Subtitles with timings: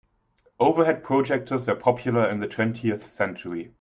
[0.59, 3.69] Overhead projectors were popular in the twentieth century.